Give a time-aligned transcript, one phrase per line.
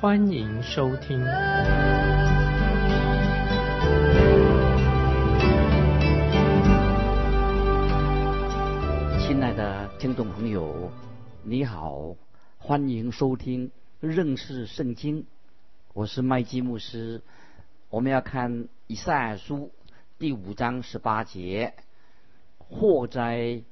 [0.00, 1.22] 欢迎收听。
[9.18, 10.90] 亲爱的听众朋友，
[11.42, 12.16] 你好，
[12.56, 15.26] 欢迎收听认识圣经。
[15.92, 17.20] 我是麦基牧师，
[17.90, 19.70] 我们要看以赛亚书
[20.18, 21.74] 第五章十八节。
[22.56, 23.64] 祸哉！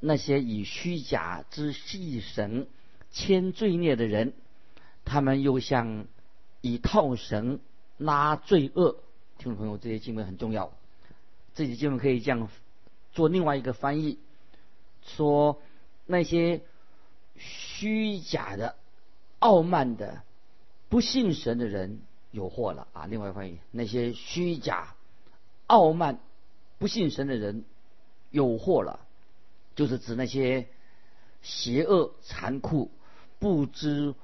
[0.00, 2.66] 那些以虚假之细绳
[3.12, 4.32] 牵罪孽的人，
[5.10, 6.06] 他们又像
[6.60, 7.58] 以套绳
[7.98, 8.96] 拉罪恶。
[9.38, 10.72] 听众朋友，这些经文很重要。
[11.54, 12.48] 这些经文可以这样
[13.12, 14.18] 做另外一个翻译：
[15.02, 15.60] 说
[16.06, 16.62] 那些
[17.36, 18.76] 虚假的、
[19.40, 20.22] 傲慢的、
[20.88, 22.00] 不信神的人
[22.30, 23.06] 有祸了啊！
[23.06, 24.94] 另外翻译：那些虚假、
[25.66, 26.20] 傲慢、
[26.78, 27.64] 不信神的人。
[28.32, 29.00] 有祸了，
[29.74, 30.68] 就是指那些
[31.42, 32.92] 邪恶、残酷、
[33.40, 34.14] 不知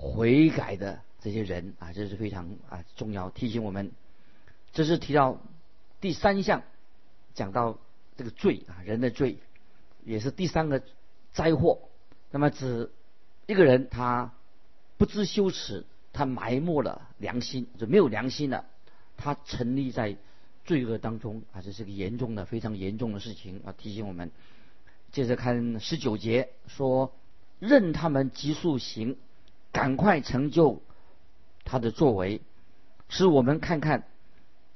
[0.00, 3.90] 悔改的这些人啊，这是非常啊重要提醒我们。
[4.72, 5.42] 这是提到
[6.00, 6.62] 第三项，
[7.34, 7.78] 讲到
[8.16, 9.38] 这个罪啊，人的罪，
[10.04, 10.82] 也是第三个
[11.32, 11.80] 灾祸。
[12.30, 12.90] 那么指
[13.46, 14.32] 一个人他
[14.96, 18.64] 不知羞耻，他埋没了良心，就没有良心了，
[19.16, 20.16] 他沉溺在。
[20.64, 23.72] 罪恶当中啊，这是个严重的、非常严重的事情啊！
[23.78, 24.30] 提醒我们。
[25.12, 27.14] 接着看十九节，说
[27.58, 29.16] 任他们急速行，
[29.72, 30.82] 赶快成就
[31.64, 32.40] 他的作为，
[33.08, 34.06] 使我们看看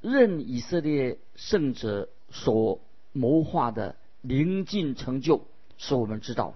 [0.00, 2.80] 任以色列圣者所
[3.12, 5.42] 谋划的临近成就，
[5.78, 6.54] 使我们知道。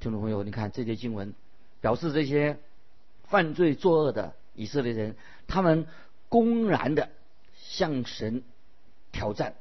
[0.00, 1.34] 听众朋友，你看这些经文，
[1.80, 2.58] 表示这些
[3.24, 5.16] 犯罪作恶的以色列人，
[5.46, 5.86] 他们
[6.28, 7.10] 公然的。
[7.68, 8.44] 向神
[9.10, 9.56] 挑战，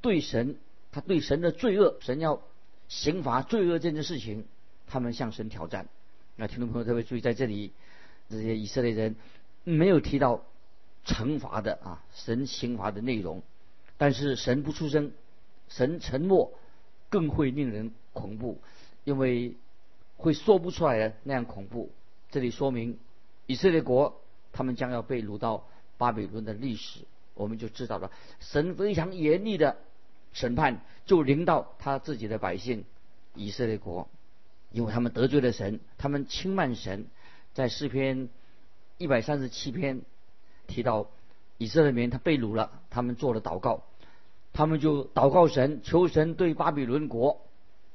[0.00, 0.56] 对神，
[0.90, 2.40] 他对神的罪恶，神要
[2.88, 4.46] 刑罚罪恶这件事情，
[4.86, 5.86] 他们向神挑战。
[6.36, 7.72] 那听众朋友特别注意，在这里
[8.28, 9.14] 这些以色列人
[9.62, 10.42] 没有提到
[11.06, 13.42] 惩罚的啊，神刑罚的内容，
[13.98, 15.12] 但是神不出声，
[15.68, 16.52] 神沉默，
[17.08, 18.60] 更会令人恐怖，
[19.04, 19.54] 因为
[20.16, 21.90] 会说不出来的那样恐怖。
[22.32, 22.98] 这里说明
[23.46, 24.20] 以色列国
[24.52, 25.68] 他们将要被掳到
[25.98, 27.00] 巴比伦的历史。
[27.34, 29.76] 我们就知道了，神非常严厉的
[30.32, 32.84] 审判就临到他自己的百姓
[33.34, 34.08] 以色列国，
[34.74, 37.06] 因为他们得罪了神，他们轻慢神。
[37.52, 38.28] 在诗篇
[38.98, 40.02] 一百三十七篇
[40.66, 41.06] 提到
[41.58, 43.84] 以色列民他被掳了，他们做了祷告，
[44.52, 47.40] 他们就祷告神，求神对巴比伦国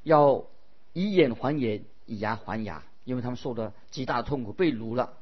[0.04, 0.46] 要
[0.94, 5.18] 以眼还眼，以牙还牙，因为他们受了极大的痛苦，被掳了，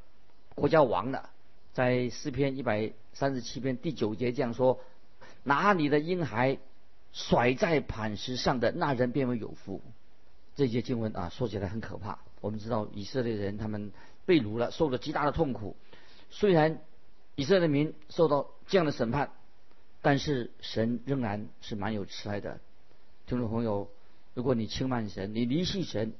[0.54, 1.32] 国家亡了。
[1.74, 4.80] 在诗篇一百三十七篇第九节这样说
[5.44, 6.60] ：“拿你的婴孩
[7.14, 9.82] 甩在磐石上的那人，便为有福。”
[10.58, 12.18] 这些经文啊，说起来很可怕。
[12.42, 13.92] 我们知道以色列人他们
[14.26, 15.78] 被掳了，受了极大的痛苦。
[16.32, 16.82] 虽然
[17.36, 19.32] 以色列民受到这样的审判，
[20.02, 22.60] 但是神仍然是蛮有慈爱的。
[23.28, 23.88] 听众朋友，
[24.34, 26.14] 如果你轻慢神，你离弃神。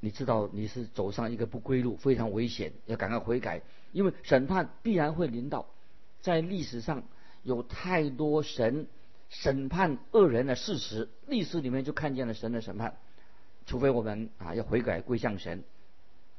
[0.00, 3.62] 你知道你是走上一个不归路，非常危险，要赶快悔改，
[3.92, 5.66] 因为审判必然会临到。
[6.20, 7.04] 在历史上
[7.42, 8.86] 有太多神
[9.28, 12.96] 审判恶人的事实，历史里面就看见了神的审判。
[13.66, 15.64] 除非我们啊要悔改归向神，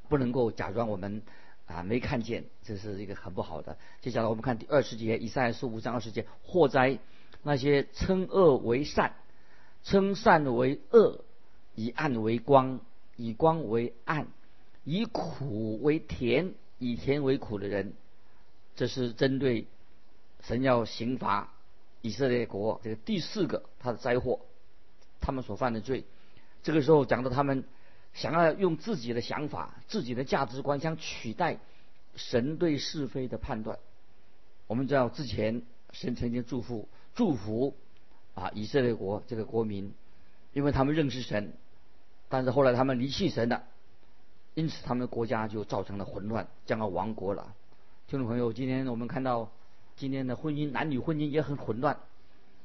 [0.08, 1.22] 不能够假装我们
[1.66, 3.76] 啊没看见，这是一个很不好的。
[4.00, 6.98] 接下来我们看第二十节，以赛亚书五章二十节：祸灾
[7.42, 9.14] 那些称恶为善，
[9.82, 11.24] 称善为恶，
[11.74, 12.80] 以暗为光。
[13.18, 14.28] 以光为暗，
[14.84, 17.94] 以苦为甜，以甜为苦的人，
[18.74, 19.68] 这是针对
[20.42, 21.50] 神要刑罚
[22.02, 24.40] 以色列国这个第四个他的灾祸，
[25.18, 26.04] 他们所犯的罪。
[26.66, 27.62] 这个时候讲到他们
[28.12, 31.60] 想要用自己的想法、自己的价值观想取代
[32.16, 33.78] 神对是非的判断。
[34.66, 37.76] 我们知道之前神曾经祝福祝福
[38.34, 39.94] 啊以色列国这个国民，
[40.54, 41.52] 因为他们认识神。
[42.28, 43.62] 但是后来他们离弃神了，
[44.54, 47.54] 因此他们的国家就造成了混乱，将要亡国了。
[48.08, 49.52] 听众朋友，今天我们看到
[49.94, 52.00] 今天的婚姻，男女婚姻也很混乱，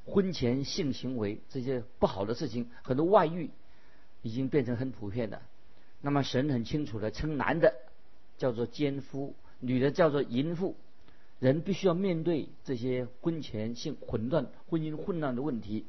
[0.07, 3.51] 婚前性行为这些不好的事情，很多外遇
[4.21, 5.41] 已经变成很普遍的。
[6.01, 7.75] 那么神很清楚的称男的
[8.37, 10.75] 叫做奸夫，女的叫做淫妇，
[11.39, 15.85] 人必须要面对这些婚前性混乱、婚姻混乱的问题，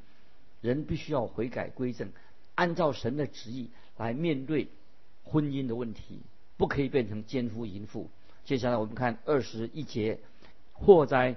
[0.61, 2.11] 人必须要悔改归正，
[2.55, 4.69] 按照神的旨意来面对
[5.25, 6.21] 婚姻的问题，
[6.57, 8.11] 不可以变成奸夫淫妇。
[8.45, 10.19] 接下来我们看二十一节，
[10.73, 11.37] 祸灾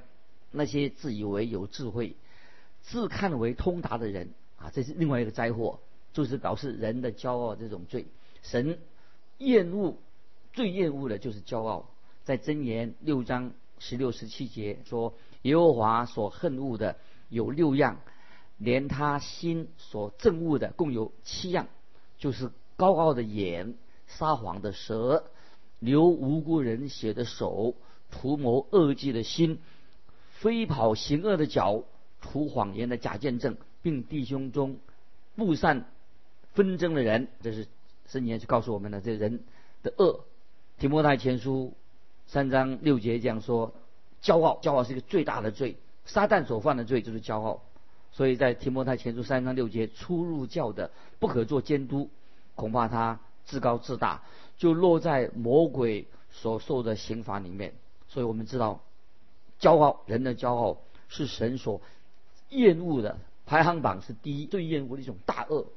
[0.51, 2.15] 那些自以为有智慧、
[2.81, 5.79] 自看为通达的人啊，这是另外一个灾祸，
[6.15, 8.05] 就是表示人的骄傲这种罪。
[8.41, 8.79] 神
[9.37, 9.97] 厌恶
[10.53, 11.89] 最厌恶的就是骄傲，
[12.23, 16.95] 在箴言六章十六十七节说，耶和华所恨恶的
[17.27, 17.99] 有六样，
[18.57, 21.67] 连他心所憎恶的共有七样，
[22.17, 23.75] 就是高傲的眼、
[24.07, 25.25] 撒谎的舌。
[25.79, 27.75] 流无辜人血的手，
[28.09, 29.59] 图谋恶计的心，
[30.31, 31.83] 飞跑行恶的脚，
[32.21, 34.77] 图谎言的假见证，并弟兄中
[35.35, 35.85] 布散
[36.55, 37.67] 纷争的人，这是
[38.07, 39.41] 圣言去告诉我们的这人
[39.83, 40.21] 的恶。
[40.79, 41.73] 提摩太前书
[42.25, 43.73] 三章六节这样说：
[44.21, 47.61] 骄傲，骄傲是一个最大的罪，撒旦所犯的罪就是骄傲。
[48.11, 52.09] 所以在提摩太前书三章六节，初入教的不可做监督，
[52.55, 54.23] 恐怕他自高自大。
[54.57, 57.73] 就落在魔鬼所受的刑罚里面，
[58.07, 58.79] 所以我们知道，
[59.59, 60.77] 骄傲人的骄傲
[61.09, 61.81] 是神所
[62.49, 65.67] 厌恶的，排行榜是第一，最厌恶的一种大恶。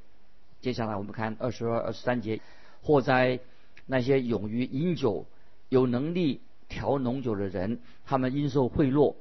[0.61, 2.41] 接下来我们看二十二、二十三节，
[2.81, 3.39] 祸灾
[3.85, 5.25] 那些勇于饮酒、
[5.69, 9.15] 有能力调浓酒的人，他们因受贿赂，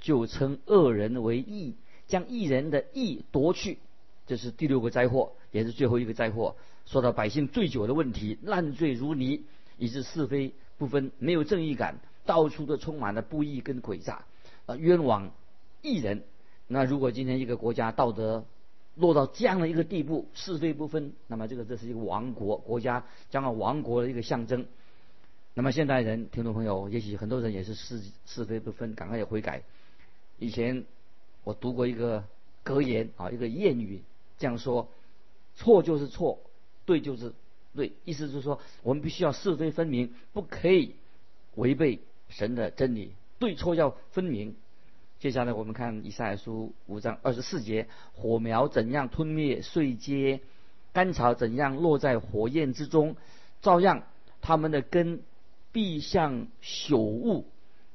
[0.00, 1.74] 就称恶人为义，
[2.06, 3.78] 将义人的义夺去，
[4.26, 6.56] 这是第六个灾祸，也是最后一个灾祸。
[6.86, 9.44] 说到百姓醉酒的问题，烂醉如泥，
[9.78, 14.24] 以致是非不分，没有正义感，到处都充满了不义跟诡诈，
[14.66, 15.30] 啊，冤枉
[15.82, 16.24] 义人。
[16.66, 18.44] 那如果今天一个国家道德
[19.00, 24.66] 落到这样的一个地步，是非不分，那么这个这是一个亡国，国家将要亡国的一个象征。
[25.54, 29.62] 那么现代人，听众朋友，也许很多人也是是是非不分，赶快要悔改。
[30.38, 30.84] 以前
[31.42, 32.24] 我读过一个
[32.62, 34.02] 格言啊，一个谚语
[34.38, 34.88] 这样说：
[35.56, 36.38] 错就是错。
[36.86, 37.32] 对就是
[37.74, 40.96] 对，意思就是说，我们必须要是非分明，不可以
[41.54, 44.56] 违背神的真理，对错要分明。
[45.20, 50.40] 接下来我们看以赛亚书五章二十四节：火苗怎样吞灭碎秸，
[50.94, 53.16] 干草怎样落在火焰之中，
[53.60, 54.04] 照样
[54.40, 55.20] 他们的根
[55.72, 57.44] 必像朽物，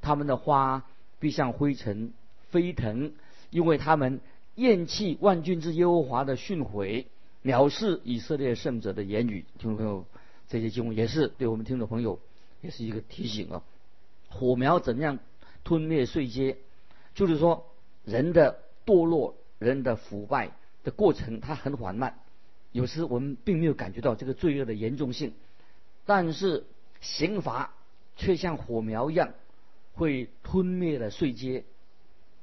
[0.01, 0.85] 他们的花
[1.19, 2.13] 必像灰尘
[2.51, 3.11] 飞腾，
[3.49, 4.21] 因为他们
[4.53, 7.05] 厌弃万军之耶和华的训诲。
[7.43, 10.05] 藐视以色列圣者的言语，听众朋友，
[10.47, 12.19] 这些经文也是对我们听众朋友
[12.61, 13.63] 也是一个提醒啊。
[14.29, 15.17] 火苗怎样
[15.63, 16.55] 吞灭碎秸？
[17.15, 17.65] 就是说，
[18.03, 20.51] 人的堕落、人的腐败
[20.83, 22.19] 的过程，它很缓慢。
[22.71, 25.33] 有时我们并没有感觉到这个罪恶的严重性，
[26.05, 26.65] 但是
[27.01, 27.73] 刑罚
[28.15, 29.33] 却像火苗一样，
[29.95, 31.63] 会吞灭了碎秸，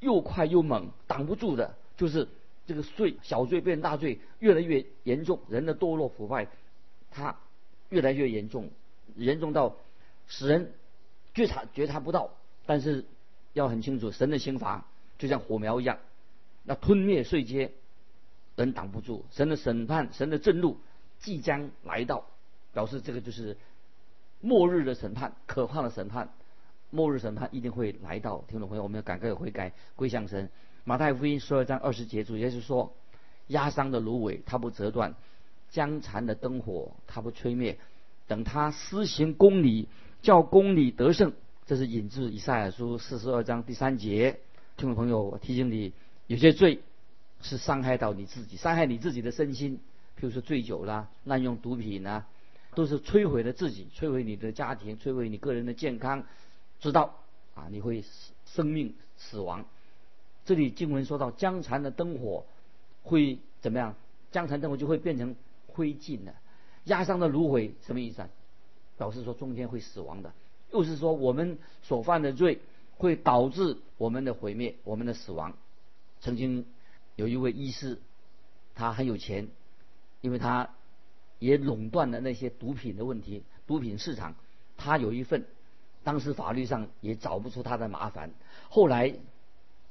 [0.00, 2.26] 又快又猛，挡不住的，就是。
[2.64, 6.46] 这个罪小罪变大罪，越来越严重，人的堕落腐败，
[7.10, 7.36] 它
[7.88, 8.70] 越来越严重，
[9.16, 9.76] 严重到
[10.28, 10.72] 使人
[11.34, 12.30] 觉察觉察不到。
[12.64, 13.04] 但是
[13.52, 14.84] 要很清楚，神的刑罚
[15.18, 15.98] 就像火苗一样，
[16.64, 17.72] 那吞灭碎阶，
[18.56, 19.24] 人挡不住。
[19.30, 20.78] 神的审判，神的震怒
[21.20, 22.24] 即将来到，
[22.72, 23.56] 表示这个就是
[24.40, 26.30] 末日的审判，可怕的审判，
[26.90, 28.44] 末日审判一定会来到。
[28.48, 30.48] 听众朋友，我们要赶快悔改，归向神。
[30.84, 32.92] 马太福音十二章二十节主耶稣说
[33.48, 35.14] ：“压伤的芦苇它不折断，
[35.70, 37.78] 将残的灯火它不吹灭，
[38.26, 39.88] 等他施行公理，
[40.22, 41.32] 叫公理得胜。”
[41.64, 44.40] 这是引自以赛亚书四十二章第三节。
[44.76, 45.92] 听众朋友，我提醒你，
[46.26, 46.80] 有些罪
[47.40, 49.76] 是伤害到你自己，伤害你自己的身心，
[50.18, 52.26] 譬如说醉酒啦、滥用毒品啦，
[52.74, 56.24] 都是摧毁了自己，摧毁你的家庭，摧毁你个人的健康，
[56.80, 57.20] 知道
[57.54, 58.02] 啊，你会
[58.44, 59.64] 生命死亡。
[60.44, 62.44] 这里经文说到，江残的灯火
[63.04, 63.94] 会怎么样？
[64.32, 65.36] 江残灯火就会变成
[65.68, 66.34] 灰烬了。
[66.84, 68.28] 压伤的芦苇什么意思啊？
[68.98, 70.32] 表示说中间会死亡的，
[70.72, 72.60] 又是说我们所犯的罪
[72.96, 75.54] 会导致我们的毁灭、我们的死亡。
[76.20, 76.66] 曾经
[77.16, 77.98] 有一位医师，
[78.74, 79.48] 他很有钱，
[80.20, 80.70] 因为他
[81.38, 84.34] 也垄断了那些毒品的问题、毒品市场，
[84.76, 85.46] 他有一份，
[86.02, 88.30] 当时法律上也找不出他的麻烦。
[88.68, 89.14] 后来。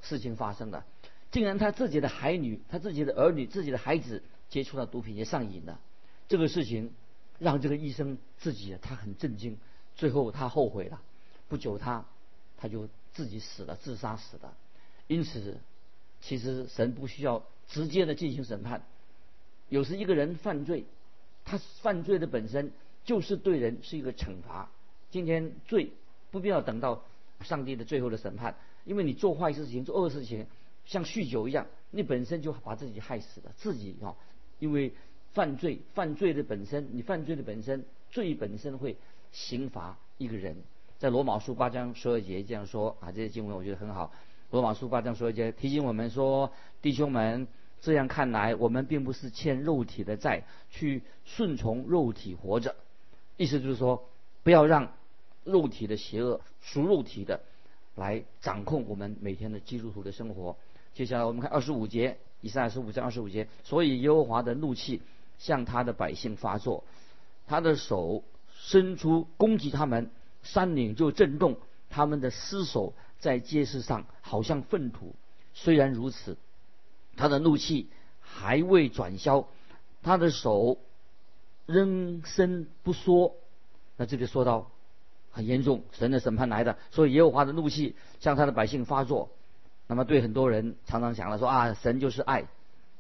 [0.04, 0.84] 事情发生了，
[1.30, 5.80] 竟然他自己的孩女、他自己的儿女、自己的孩子接触了毒品，也上瘾了。
[6.28, 6.92] 这个事情
[7.38, 9.60] 让这个医生自己他很震惊，
[10.02, 11.00] 最后他后悔了。
[11.48, 12.06] 不久他
[12.58, 14.58] 他就自己死了，自杀死了。
[15.06, 15.60] 因此，
[16.22, 18.82] 其实神不需要直接的进行审判。
[19.70, 20.86] 有时一个人犯罪，
[21.46, 22.72] 他犯罪的本身
[23.06, 24.72] 就是对人是一个惩罚。
[25.12, 25.92] 今天罪
[26.32, 27.04] 不必要等到
[27.42, 28.56] 上帝的最后的审判，
[28.86, 30.48] 因为你做坏事情、做恶事情，
[30.88, 34.16] 像酗酒一样，你本身就把自己害死了，自己啊，
[34.58, 34.94] 因为
[35.34, 38.98] 犯罪，犯罪的本身，你犯罪的本身，罪本身会
[39.32, 40.56] 刑罚一个人。
[41.00, 44.12] 在罗马书八章十二节这样说啊，这些经文我觉得很好。
[44.52, 47.48] 罗马书八章十二节提醒我们说，弟兄们，
[47.82, 52.76] 这样看来，我们并不是欠肉体的债，去顺从肉体活着。
[53.38, 54.08] 意思就是说，
[54.44, 54.92] 不要让
[55.44, 57.42] 肉体的邪恶、属肉体的
[57.96, 60.56] 来掌控我们每天的基督徒的生活。
[60.94, 63.48] 接下来我们看二十五节，以上二十五章二十五节。
[63.64, 65.02] 所以耶和华的怒气
[65.40, 66.84] 向他的百姓发作，
[67.48, 68.24] 他的手
[68.62, 70.10] 伸出攻击他们。
[70.44, 71.58] 山岭就震动，
[71.92, 75.14] 他们的尸首在街市上好像粪土。
[75.54, 76.36] 虽然如此，
[77.16, 77.90] 他的怒气
[78.20, 79.48] 还未转消，
[80.02, 80.80] 他的手
[81.68, 83.36] 仍伸不缩。
[83.98, 84.72] 那这里说到
[85.32, 89.30] 很严重，神的审判来的，所以耶和华的怒气向他的百姓发作。
[89.86, 92.48] 那么对很多人常常讲了说啊，神就是爱，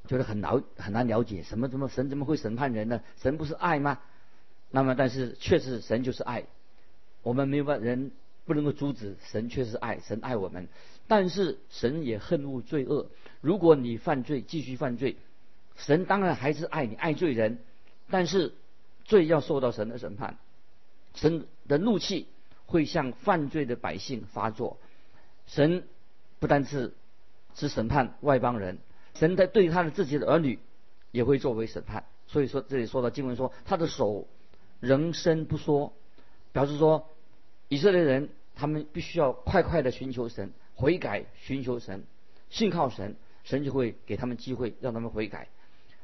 [0.07, 3.01] 觉得很难很难了解，什么怎么神怎么会审判人呢？
[3.19, 3.97] 神不是爱吗？
[4.71, 6.45] 那么但是确实神就是爱。
[7.23, 8.11] 我们没有办法，人
[8.45, 10.67] 不能够阻止神，确实爱神爱我们，
[11.07, 13.11] 但是神也恨恶罪恶。
[13.41, 15.17] 如果你犯罪，继续犯罪，
[15.75, 17.59] 神当然还是爱你，爱罪人，
[18.09, 18.53] 但是
[19.03, 20.37] 罪要受到神的审判，
[21.13, 22.27] 神的怒气
[22.65, 24.79] 会向犯罪的百姓发作。
[25.45, 25.83] 神
[26.39, 26.93] 不单是
[27.53, 28.79] 只审判外邦人，
[29.13, 30.57] 神在对他的自己的儿女
[31.11, 32.05] 也会作为审判。
[32.27, 34.27] 所以说这里说到经文说，他的手
[34.81, 35.93] 仍伸不说。
[36.51, 37.07] 表示说，
[37.69, 42.03] 以色列人他们必须要快快的寻求神，悔改，寻求神，
[42.49, 45.47] 信靠神，神就会给他们机会，让他们悔改。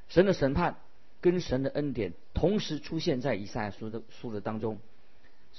[0.07, 0.77] 神的审判
[1.19, 4.79] 跟神的恩典同时出现在以赛亚书的书的当中。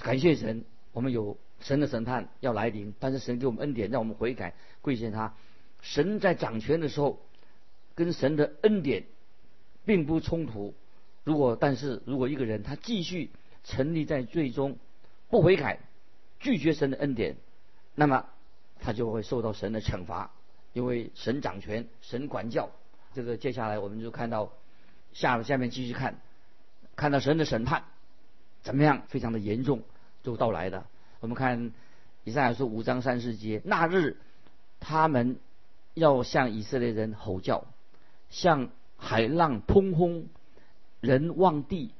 [0.01, 5.35] 感谢神，我们有神的审判要来临，但是神给我们恩典，让我们悔改，跪谢他。
[5.83, 7.21] 神在掌权的时候，
[7.95, 9.05] 跟神的恩典
[9.85, 10.73] 并不冲突。
[11.29, 13.31] 如果但是如果一个人他继续，
[13.63, 14.79] 沉溺在最终
[15.29, 15.79] 不悔改，
[16.41, 17.37] 拒绝神的恩典，
[17.95, 18.25] 那么
[18.81, 20.31] 他就会受到神的惩罚，
[20.73, 22.71] 因为神掌权，神管教。
[23.13, 24.55] 这个接下来我们就看到
[25.13, 26.19] 下下面继续看，
[26.97, 27.85] 看到神的审判
[28.63, 29.83] 怎么样，非常的严重
[30.23, 30.87] 就到来的。
[31.21, 31.73] 我们看
[32.25, 34.17] 以赛亚书五章三十节，那日
[34.81, 35.37] 他们
[35.93, 37.67] 要向以色列人吼叫，
[38.31, 40.27] 像海浪砰轰，
[41.01, 41.93] 人望地，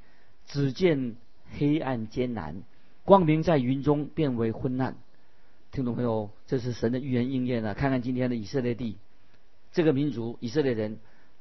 [0.47, 1.17] 只见。
[1.51, 2.63] 黑暗艰难，
[3.07, 4.97] 光明在云中变为昏暗。
[5.73, 6.29] 听懂没有？
[6.47, 7.73] 这是神的预言应验了。
[7.73, 8.99] 看看今天的以色列地，
[9.73, 10.99] 这个民族以色列人，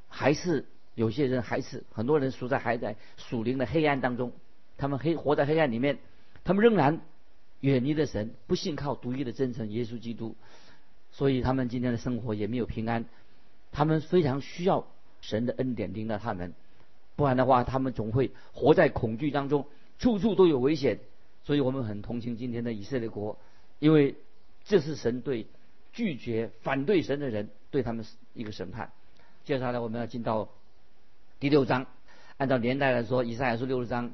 [0.08, 0.64] 还是
[0.96, 4.32] 有些人还是很多人处在还在属灵的黑暗当中。
[4.78, 5.98] 他们黑活在黑暗里面，
[6.46, 7.02] 他们仍然
[7.60, 10.38] 远离了神，不信靠独一的真诚耶稣基督，
[11.12, 13.04] 所以他们今天的生活也没有平安。
[13.74, 14.88] 他们非常需要
[15.20, 16.54] 神的恩典领导他们，
[17.18, 19.68] 不然的话，他们总会活在恐惧当中。
[20.00, 21.00] 处处都有危险，
[21.44, 23.40] 所以我们很同情今天的以色列国，
[23.80, 24.16] 因为
[24.64, 25.48] 这是神对
[25.92, 28.06] 拒绝、反对神的人对他们
[28.36, 28.92] 一个审判。
[29.44, 30.50] 接下来我们要进到
[31.40, 31.88] 第六章，
[32.38, 34.14] 按照年代来说，以赛亚书六十章，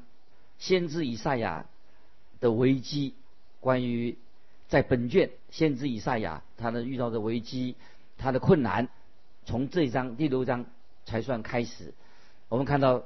[0.58, 1.66] 先知以赛亚
[2.40, 3.12] 的危机，
[3.60, 4.16] 关于
[4.68, 7.76] 在本卷先知以赛亚他的遇到的危机、
[8.16, 8.88] 他的困难，
[9.44, 10.64] 从这一章第六章
[11.04, 11.92] 才算开始。
[12.48, 13.04] 我们看到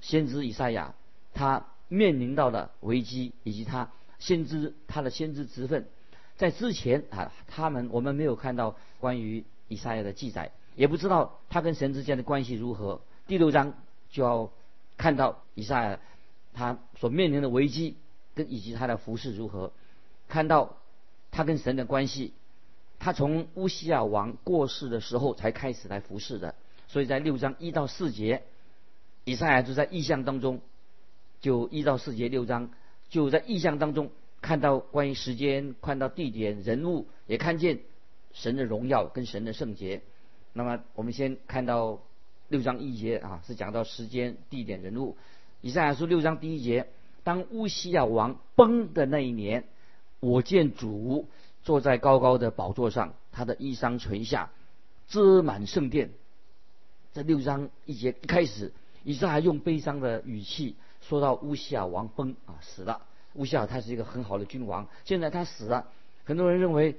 [0.00, 0.94] 先知以赛亚
[1.34, 1.66] 他。
[1.92, 5.88] 面临到的危机，以及他先知他的先知职分，
[6.36, 13.00] 在之前啊，他们我们没有看到关于以赛亚的记载，也不知道他跟神之间的关系如何。
[13.26, 13.74] 第六章
[14.08, 14.52] 就要
[14.98, 16.00] 看到以赛亚
[16.54, 17.96] 他所面临的危机，
[18.36, 19.72] 跟以及他的服饰如何，
[20.28, 20.76] 看到
[21.32, 22.32] 他跟神的关系。
[23.00, 26.54] 他从乌西亚王过世的时候才开始来服侍的，
[26.86, 28.44] 所以在六章一到四节，
[29.24, 30.60] 以赛亚就在意象当中。
[31.40, 32.68] 就一到四节六章，
[33.08, 34.10] 就在意象当中
[34.42, 37.80] 看到关于时间，看到地点、人物，也看见
[38.34, 40.02] 神的荣耀跟神的圣洁。
[40.52, 42.02] 那么我们先看到
[42.48, 45.16] 六章一节啊，是讲到时间、地点、人物。
[45.62, 46.88] 以赛亚书六章第一节，
[47.24, 49.64] 当乌西亚王崩的那一年，
[50.20, 51.26] 我见主
[51.62, 54.50] 坐在高高的宝座上，他的衣裳垂下，
[55.08, 56.10] 遮满圣殿。
[57.14, 58.74] 这六章一节一开始，
[59.04, 60.76] 以赛亚用悲伤的语气。
[61.00, 63.00] 说到乌西亚王崩啊死了，
[63.32, 65.86] 乌西亚他是一个很好的君王，现在他死了，
[66.24, 66.94] 很多人认为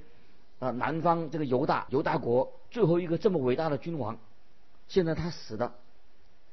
[0.60, 4.18] 啊南方这个犹大犹大国最后一个这么伟大的君王，
[4.88, 5.76] 现在他死了，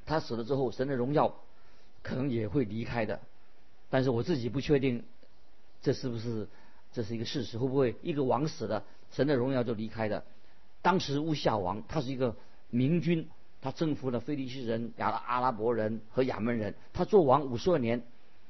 [0.05, 1.35] 他死了之后神的荣耀
[2.02, 3.19] 可能也会离开的，
[3.88, 5.02] 但是我自己不确定
[5.81, 6.47] 这是不是
[6.93, 7.57] 这是一个事实。
[7.57, 10.23] 会不会一个王死了，神的荣耀就离开的？
[10.83, 12.37] 当时乌夏王他是一个
[12.69, 13.26] 明君，
[13.60, 16.74] 他征服了非利士人、亚阿拉伯人和亚门人。
[16.92, 18.02] 他做王五十二年，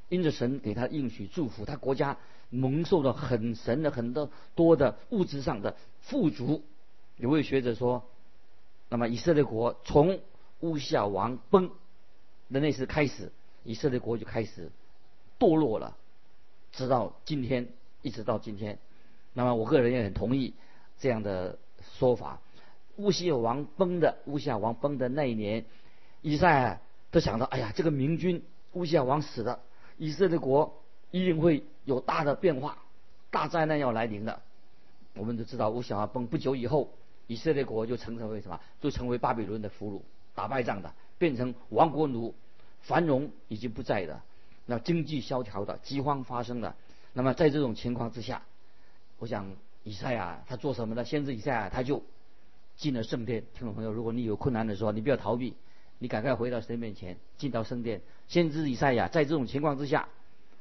[0.09, 2.19] 因着神给他应许祝福，他国家
[2.51, 6.63] 蒙受了很神的很多多的物质上的富足。
[7.17, 8.05] 有位学者说，
[8.89, 10.21] 那么以色列国从
[10.61, 11.71] 乌夏王崩
[12.51, 13.33] 的那时开始，
[13.65, 14.71] 以色列国就开始
[15.39, 15.97] 堕落了，
[16.73, 17.69] 直到今天，
[18.03, 18.79] 一直到今天。
[19.33, 20.55] 那么我个人也很同意
[20.99, 21.59] 这样的
[21.99, 22.41] 说法。
[22.99, 25.65] 乌西尔王崩的乌西尔王崩的那一年，
[26.21, 29.61] 以赛亚都想到：哎呀，这个明君乌西尔王死了，
[29.97, 32.79] 以色列国一定会有大的变化，
[33.31, 34.41] 大灾难要来临的。
[35.15, 36.91] 我们都知道乌西尔王崩不久以后，
[37.27, 38.61] 以色列国就成成为什么？
[38.81, 40.03] 就成为巴比伦的俘虏，
[40.35, 40.93] 打败仗的。
[41.19, 42.33] 变成亡国奴，
[42.81, 44.23] 繁荣已经不在了，
[44.67, 46.77] 那经济萧条的，饥荒发生了。
[47.13, 48.43] 那么在这种情况之下，
[49.19, 51.05] 我想以赛亚他做什么呢？
[51.05, 52.05] 先知以赛亚他就
[52.79, 53.45] 进了圣殿。
[53.53, 55.55] 听众朋友，如果你有困难的时候，你不要逃避，
[55.99, 58.01] 你赶快回到神面前，进到圣殿。
[58.29, 60.09] 先知以赛亚在这种情况之下，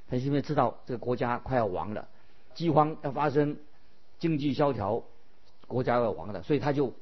[0.10, 2.10] 他因为知道这个国家快要亡了，
[2.56, 3.58] 饥荒要发生，
[4.20, 5.04] 经济萧条，
[5.68, 6.94] 国家要亡了，所以他就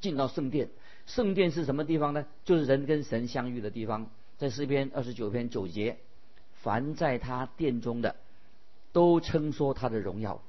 [0.00, 0.70] 进到圣殿。
[1.06, 2.26] 圣殿是什么地方呢？
[2.44, 4.10] 就是人跟神相遇的地方。
[4.38, 5.98] 在诗篇二十九篇九节，
[6.62, 8.16] 凡在他殿中的，
[8.92, 10.40] 都称说他的荣耀。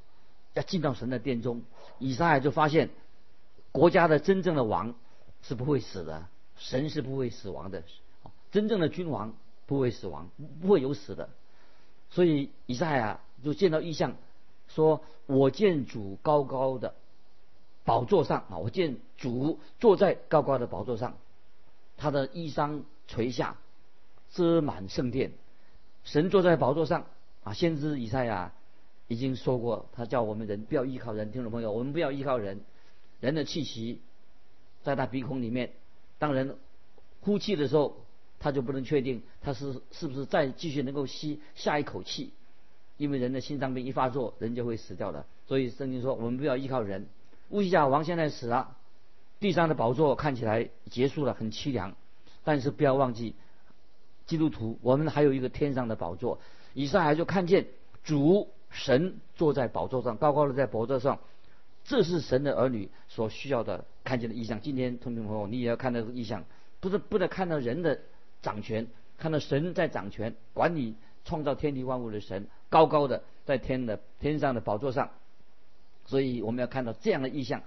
[0.53, 1.63] 要进到神的殿中，
[1.99, 2.89] 以撒就发现，
[3.73, 4.95] 国家的真正的王
[5.41, 7.83] 是不会死的，神是不会死亡的，
[8.51, 9.33] 真正的君王
[9.65, 10.29] 不会死亡，
[10.61, 11.27] 不会有死的。
[12.09, 14.15] 所以以赛亚就见到异象，
[14.67, 16.93] 说我见主高高的。
[17.83, 21.17] 宝座上啊，我见主坐在高高的宝座上，
[21.97, 23.57] 他的衣裳垂下，
[24.31, 25.33] 遮满圣殿。
[26.05, 27.07] 神坐在宝座上
[27.43, 28.53] 啊，先知以赛亚
[29.09, 31.31] 已经说过，他叫我们人不要依靠人。
[31.31, 32.61] 听众朋友，我们不要依靠人，
[33.23, 34.01] 人的气息
[34.83, 35.71] 在他鼻孔里面，
[36.19, 36.57] 当人
[37.21, 37.95] 呼气的时候，
[38.37, 42.33] 他就不能确定他是是不是再继续能够吸下一口气，
[42.97, 45.25] 因为人的心脏病一发作，人就会死掉的。
[45.47, 47.07] 所以圣经说，我们不要依靠人。
[47.47, 48.75] 乌西亚王现在死了，
[49.39, 51.95] 地上的宝座看起来结束了，很凄凉。
[52.43, 53.35] 但是不要忘记，
[54.25, 56.41] 基督徒，我们还有一个天上的宝座。
[56.73, 57.67] 以上还就看见
[58.03, 61.21] 主神坐在宝座上，高高的在宝座上，
[61.85, 64.61] 这是神的儿女所需要的看见的意象。
[64.61, 66.45] 今天，同学朋友，你也要看到意象，
[66.79, 67.99] 不是不能看到人的
[68.41, 75.11] 掌权，看到神在掌权，管理创造天地万物的神，高高的在天的天上的宝座上。
[76.05, 77.63] 所以我们要看到这样的意象，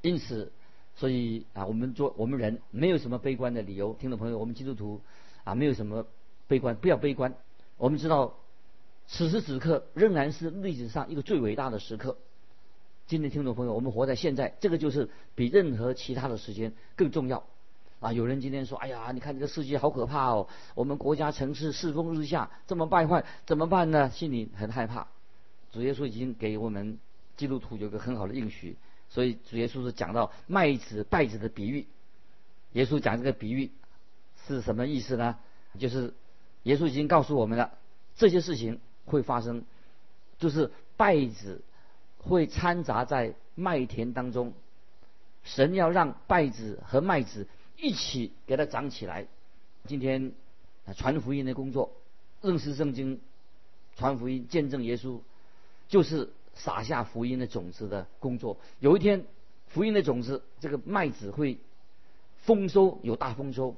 [0.00, 0.52] 因此，
[0.96, 3.94] 所以啊，我们做我们人没有什么悲观的理由。
[3.94, 5.00] 听众朋友，我们基督徒
[5.44, 6.06] 啊，没有什么
[6.48, 7.34] 悲观，不要悲观。
[7.76, 8.34] 我们知道，
[9.06, 12.16] 此时此刻仍然是历史上一个最伟大的时刻。
[13.06, 17.44] 今天，听众朋友，我们活在现在，这个就是比任何其他的时间更重要。
[18.00, 25.06] 啊，有人今天说：“哎呀，你看这个世界好可怕哦，我们国家城市世风日下，这么败坏，怎么办呢？”心里很害怕。
[25.72, 26.98] 主耶稣已经给我们。
[27.36, 28.76] 基督徒有个很好的应许，
[29.10, 31.84] 所以主耶稣是讲到麦子稗子的比喻。
[32.74, 33.72] 耶稣讲这个比喻
[34.46, 35.36] 是什么意思呢？
[35.76, 36.14] 就是
[36.62, 37.72] 耶稣已经告诉我们了，
[38.14, 39.64] 这些事情会发生，
[40.38, 41.60] 就是稗子
[42.24, 44.52] 会掺杂在麦田当中。
[45.42, 49.26] 神要让稗子和麦子一起给它长起来。
[49.86, 50.32] 今天
[50.96, 51.92] 传福音的工作，
[52.40, 53.20] 认识圣经，
[53.96, 55.20] 传福音，见证耶稣，
[55.88, 56.30] 就是。
[56.56, 59.24] 撒下福音的种子的工作，有一天，
[59.66, 61.58] 福音的种子，这个麦子会
[62.44, 63.74] 丰收，有大丰收。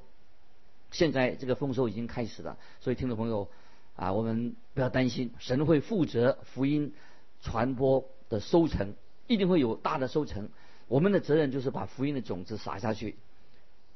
[0.91, 3.49] 现在这个丰收已经开始了，所以听众朋友
[3.95, 6.93] 啊，我们不要担心，神会负责福音
[7.41, 8.93] 传播的收成，
[9.27, 10.49] 一定会有大的收成。
[10.87, 13.15] 我们的责任就是把福音的种子撒下去，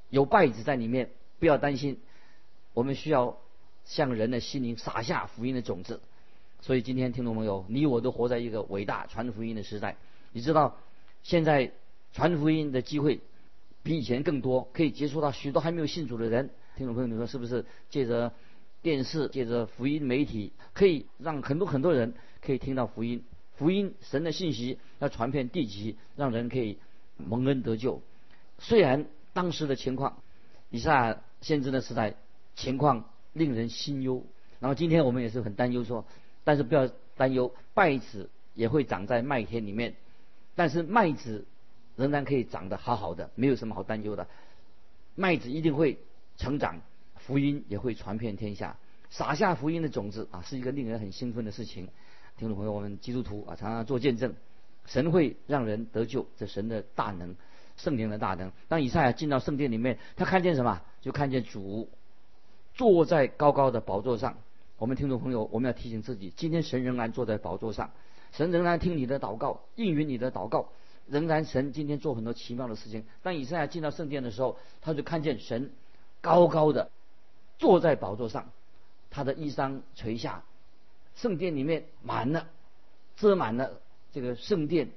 [0.10, 2.00] 有败子在里面，不要担心。
[2.74, 3.38] 我们需要
[3.86, 6.02] 向人的心灵撒下福音的种子。
[6.62, 9.98] 所以今天听众朋友，你我都活在一个伟大传福音的时代。
[10.32, 10.78] 你知道，
[11.24, 11.72] 现在
[12.13, 13.20] 传福音的机会
[13.84, 16.50] 比以前更多，可以接触到许多还没有信主的人。
[16.78, 17.65] 听众朋友，你说是不是？
[17.89, 18.32] 借着
[18.82, 23.24] 电视，借着福音媒体，可以让很多很多人可以听到福音。
[23.62, 26.80] 福音神的信息要传遍地极，让人可以
[27.17, 28.02] 蒙恩得救。
[28.58, 30.24] 虽然当时的情况，
[30.71, 32.15] 以下先知的时代
[32.56, 34.26] 情况令人心忧，
[34.60, 36.08] 然后今天我们也是很担忧说。
[36.43, 39.93] 但是不要担忧，稗子也会长在麦田里面，
[40.56, 41.45] 但是麦子
[41.95, 44.28] 仍然可以长得好好的，没有什么好担忧的。
[45.13, 46.00] 麦子一定会
[46.36, 46.82] 成长，
[47.15, 48.80] 福音也会传遍天下，
[49.12, 51.89] 撒下福音的种子啊，是一个令人很兴奋的事情。
[52.41, 54.34] 听众朋友，我们基督徒啊，常常做见证，
[54.88, 57.36] 神会让人得救，这神的大能，
[57.77, 58.51] 圣灵的大能。
[58.67, 60.82] 当以赛亚进到圣殿里面，他看见什么？
[61.01, 61.88] 就看见主
[62.73, 64.38] 坐在高高的宝座上。
[64.80, 67.91] 我们听众朋友，我们要提醒自己，今天神仍然坐在宝座上，
[68.32, 70.69] 神仍然听你的祷告，应允你的祷告，
[71.06, 73.06] 仍然神今天做很多奇妙的事情。
[73.21, 75.69] 当以赛亚进到圣殿的时候，他就看见神
[76.21, 76.89] 高高的
[77.60, 78.49] 坐在宝座上，
[79.12, 80.43] 他的衣裳垂下。
[81.15, 82.47] 圣殿里面满了，
[83.15, 83.80] 遮满了
[84.12, 84.89] 这个圣殿，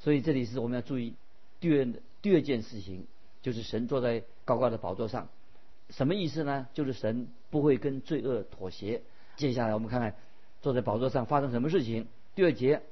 [0.00, 1.14] 所以这里是我们要注意
[1.60, 1.86] 第二
[2.22, 3.06] 第二件事情，
[3.42, 5.28] 就是神坐在高高的宝座上，
[5.90, 6.66] 什么意思呢？
[6.74, 9.02] 就是神不会跟罪恶妥协。
[9.36, 10.14] 接下来我们看看
[10.62, 12.08] 坐在宝座上发生什么事情。
[12.34, 12.82] 第二节，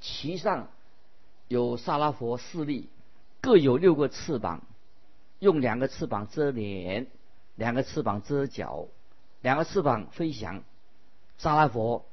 [0.00, 0.68] 其上
[1.48, 2.88] 有萨拉佛四立，
[3.40, 4.62] 各有六个翅膀，
[5.38, 7.06] 用两个翅膀遮脸，
[7.54, 8.88] 两个翅膀遮脚，
[9.40, 10.62] 两个翅膀飞翔。
[11.38, 12.04] 沙拉佛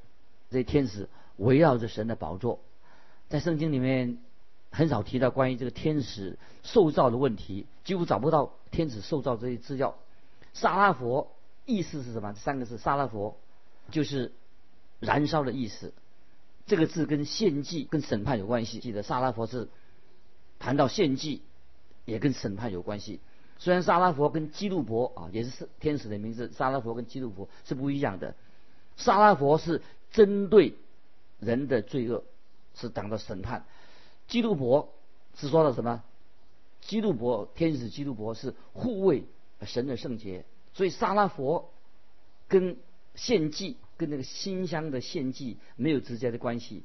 [0.50, 2.60] 这天使围绕着神的宝座，
[3.28, 4.18] 在圣经里面
[4.70, 9.96] 很少提到关于这个天使受造的问题，几乎找不到天使受造这些资料。
[10.52, 11.32] 沙拉佛
[11.64, 12.34] 意思是什么？
[12.34, 13.36] 三个字，沙拉佛
[13.90, 14.32] 就是
[15.00, 15.92] 燃烧的意思。
[16.66, 18.78] 这个字跟献祭、跟审判有关系。
[18.78, 19.68] 记得沙拉佛是
[20.58, 21.42] 谈到献祭，
[22.04, 23.20] 也跟审判有关系。
[23.58, 28.34] 虽然沙拉佛跟基路伯啊也是天使的名字，沙拉佛跟基路伯是不一样的。
[28.96, 30.74] 沙拉佛是针对
[31.40, 32.24] 人的罪恶，
[32.74, 33.62] 是讲到审判；
[34.28, 34.92] 基督伯
[35.36, 36.02] 是说的什么？
[36.80, 39.24] 基督伯天使基督伯是护卫
[39.62, 41.70] 神的圣洁，所以沙拉佛
[42.48, 42.76] 跟
[43.14, 46.82] 献祭、跟那个馨香的献祭没有直接的关系。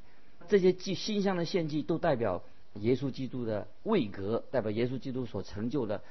[0.48, 2.42] 这些祭馨香的献祭都代表
[2.74, 6.02] 耶稣基督的位格，代表耶稣基督所成就的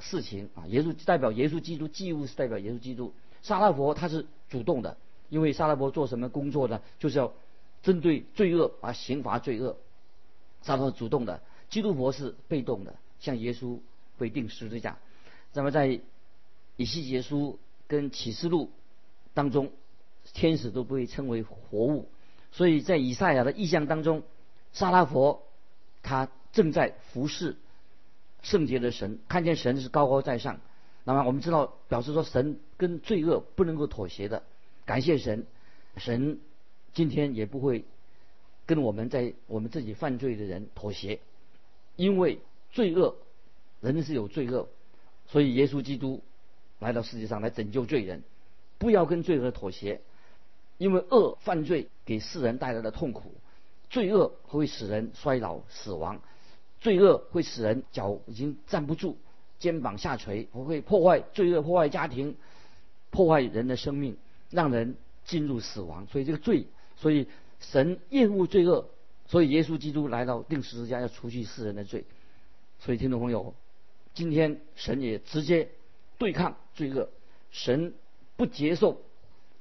[0.00, 0.66] 事情啊。
[0.66, 3.14] 耶稣代表耶稣基督祭物是代表耶稣基督。
[3.42, 4.96] 沙拉佛他是主动的。
[5.30, 6.82] 因为沙拉伯做什么工作呢？
[6.98, 7.32] 就是要
[7.82, 9.78] 针对罪恶而刑罚罪恶。
[10.60, 11.40] 沙拉伯主动的，
[11.70, 13.78] 基督伯是被动的，像耶稣
[14.18, 14.98] 被钉十字架。
[15.54, 16.00] 那么在
[16.76, 18.70] 以西结书跟启示录
[19.32, 19.72] 当中，
[20.34, 22.08] 天使都被称为活物。
[22.52, 24.22] 所以在以赛亚的意象当中，
[24.72, 25.42] 沙拉佛
[26.02, 27.56] 他正在服侍
[28.42, 30.60] 圣洁的神，看见神是高高在上。
[31.04, 34.42] 那么我们知道，表示说神跟罪恶不能够妥协的。
[34.90, 35.46] 感谢神，
[35.98, 36.40] 神
[36.92, 37.84] 今天也不会
[38.66, 41.20] 跟我们在我们自己犯罪的人妥协，
[41.94, 42.40] 因为
[42.72, 43.14] 罪恶，
[43.80, 44.68] 人是有罪恶，
[45.28, 46.24] 所以耶稣基督
[46.80, 48.24] 来到世界上来拯救罪人，
[48.78, 50.00] 不要跟罪恶妥协，
[50.76, 53.34] 因为恶犯罪给世人带来的痛苦，
[53.90, 56.20] 罪恶会使人衰老死亡，
[56.80, 59.16] 罪恶会使人脚已经站不住，
[59.60, 62.34] 肩膀下垂，会破坏罪恶破坏家庭，
[63.10, 64.16] 破坏人的生命。
[64.50, 67.28] 让人进入死亡，所以这个罪，所以
[67.60, 68.88] 神厌恶罪恶，
[69.26, 72.04] 所以耶稣基督来到定十字架要除去世人的罪。
[72.80, 73.54] 所以听众朋友，
[74.12, 75.68] 今天神也直接
[76.18, 77.08] 对抗罪恶，
[77.50, 77.94] 神
[78.36, 79.00] 不接受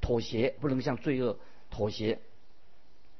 [0.02, 1.38] 妥协，不能向罪恶
[1.70, 2.20] 妥协。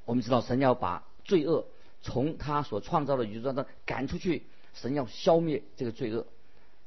[0.04, 1.66] 我们知道神要把罪恶
[2.02, 4.42] 从他所创造的宇宙当中赶出去，
[4.74, 6.26] 神要消灭这个罪恶。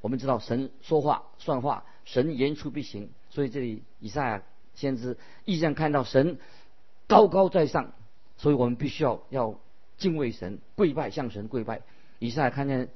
[0.02, 4.44] 我们知道神说话算话，神言出必行，所以这里以赛亚。
[4.76, 6.38] 先知意象看到神
[7.08, 7.94] 高高在上，
[8.38, 9.60] 所以我们必须要要
[9.98, 11.82] 敬畏神，跪拜向神跪拜。
[12.20, 12.90] 以赛看见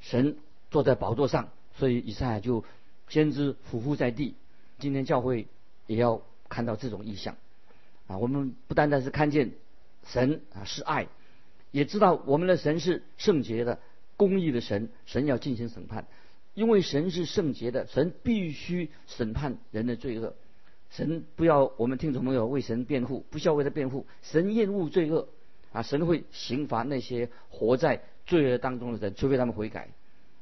[0.00, 0.36] 神
[0.70, 2.64] 坐在宝座上，所以以赛就
[3.08, 4.34] 先知俯伏在地。
[4.78, 5.46] 今天教会
[5.86, 7.36] 也要看到这种意象
[8.06, 8.18] 啊！
[8.18, 9.52] 我们不单单是看见
[10.06, 11.06] 神啊是爱，
[11.70, 13.78] 也知道我们的神是圣洁的、
[14.16, 16.06] 公义的神，神要进行审判，
[16.54, 20.34] 因为神是圣洁的，神必须审判人的罪恶。
[20.96, 24.06] 神不要我们听众朋友为神辩护，不需要为他辩护。
[24.22, 25.26] 神厌恶罪恶，
[25.72, 29.88] 啊，神会刑罚那些活在罪恶当中的人，除非他们悔改。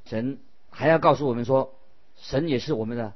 [0.04, 0.38] 神
[0.68, 1.74] 还要告诉我们说，
[2.16, 3.14] 神也是我们的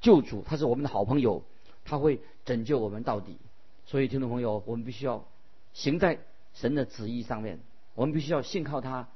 [0.00, 1.44] 救主，他是我们的好朋友，
[1.84, 3.36] 他会拯救我们到底。
[3.84, 5.26] 所以听众朋友，我们必须要
[5.74, 6.20] 行在
[6.54, 7.60] 神的旨意上面，
[7.94, 9.10] 我们必须要信靠他，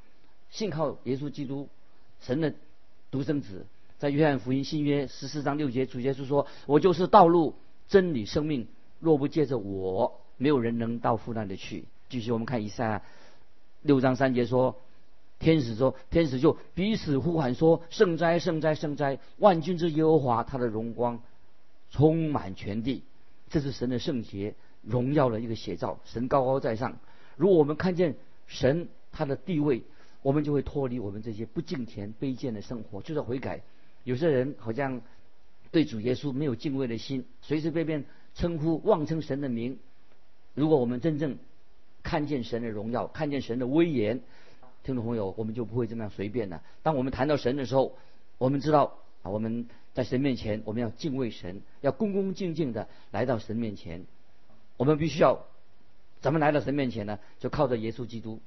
[0.51, 1.71] 信靠耶稣基督，
[2.21, 2.53] 神的
[3.11, 3.65] 独生子。
[3.99, 7.55] 在约翰福音新约十四章六节，主耶稣说：“我就是道路、
[7.89, 8.69] 真理、生命，
[9.01, 13.03] 若不借着我，没有人能到父那里去。”继续我们看以赛
[13.83, 14.77] 六章三节说
[15.41, 19.19] ：“天使说，天使就彼此呼喊说：圣哉，圣哉，圣哉！
[19.39, 21.21] 万军之耶和华，他的荣光
[21.91, 23.03] 充满全地。”
[23.49, 25.99] 这是神的圣洁、荣耀的一个写照。
[26.05, 26.99] 神高高在上。
[27.37, 28.15] 如果我们看见
[28.47, 29.83] 神他的地位，
[30.21, 33.63] 我们就会脱离我们这些不敬虔、卑贱的生活，就是悔改。
[34.07, 35.01] 有些人好像
[35.73, 38.05] 对主耶稣没有敬畏的心，随随便便
[38.37, 39.81] 称呼、妄称神的名，
[40.55, 41.39] 如果我们真正
[42.05, 44.21] 看见神的荣耀，看见神的威严，
[44.85, 46.63] 听众朋友，我们就不会这么样随便了。
[46.85, 47.99] 当我们谈到神的时候，
[48.39, 54.05] 我们知道啊，我们在神面前，我们要敬畏神，要恭恭敬敬的来到神面前。
[54.77, 55.45] 我们必须要
[56.21, 57.19] 怎么来到神面前呢？
[57.41, 58.39] 就靠着耶稣基督，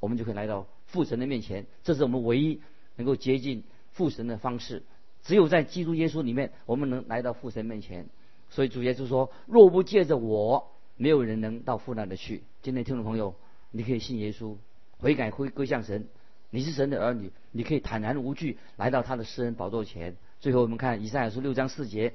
[0.00, 1.64] 我们就可以来到父神的面前。
[1.82, 2.60] 这是我们唯一
[2.96, 4.82] 能够接近父神的方式。
[5.22, 8.06] 只有在基督耶稣里面，我们能来到父神面前。
[8.50, 13.34] 所以主耶稣说：“若不借着我，没有人能到父那里去。”今天听众朋友，
[13.70, 14.56] 你可以信耶稣。
[14.98, 16.08] 悔改归归向神，
[16.50, 20.16] 你是神的儿女，你可以坦然无惧来到他的施恩宝座前。
[20.40, 22.14] 最后我们看以赛亚书六章四节，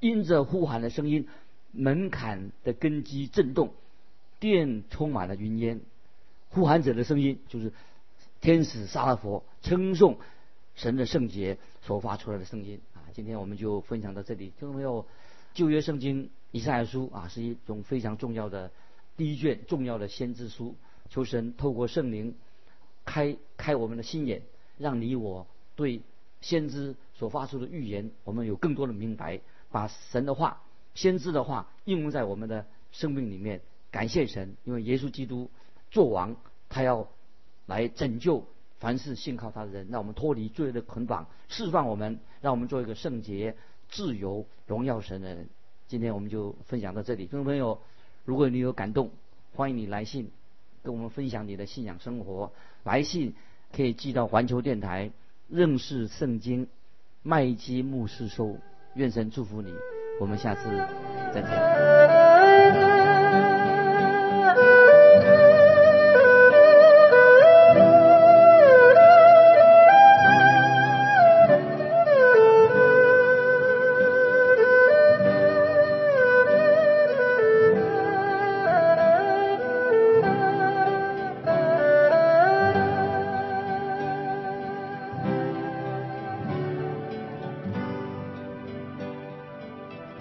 [0.00, 1.28] 因着呼喊的声音，
[1.70, 3.74] 门槛的根基震动，
[4.40, 5.80] 殿充满了云烟。
[6.48, 7.72] 呼喊者的声音就是
[8.40, 10.18] 天使撒拉佛称颂
[10.74, 13.06] 神的圣洁所发出来的声音啊！
[13.12, 15.06] 今天我们就分享到这里，听众朋友，
[15.52, 18.70] 旧约圣经以赛亚书啊是一种非常重要的
[19.16, 20.74] 第一卷重要的先知书。
[21.10, 22.34] 求神透过圣灵
[23.04, 24.42] 开开我们的心眼，
[24.78, 26.00] 让你我对
[26.40, 30.62] 先知所发出的预言，我们有更多的明白，把神的话、
[30.94, 33.60] 先知的话应用在我们的生命里面。
[33.90, 35.50] 感谢神，因为耶稣基督
[35.90, 36.34] 做王，
[36.68, 37.08] 他要
[37.66, 38.44] 来拯救
[38.84, 43.56] 凡是信靠他的人，让我们脱离罪的捆绑，释放我们，让我们做一个圣洁、
[43.88, 45.48] 自由、荣耀神的人。
[45.88, 47.80] 今天我们就分享到这里，听众朋友，
[48.26, 49.10] 如果你有感动，
[49.54, 50.30] 欢迎你来信。
[50.82, 53.34] 跟我们分享你的信仰生活，来信
[53.74, 55.12] 可以寄到环球电台
[55.48, 56.68] 认识圣经
[57.22, 58.58] 麦基牧师收。
[58.94, 59.72] 愿神祝福你，
[60.20, 60.68] 我们下次
[61.32, 62.33] 再见。